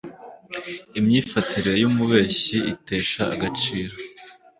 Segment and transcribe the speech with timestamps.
[0.99, 3.95] imyifatire y'umubeshyi itesha agaciro